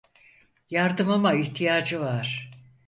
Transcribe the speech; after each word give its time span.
Yardımıma 0.69 1.33
ihtiyacı 1.33 2.01
var. 2.01 2.51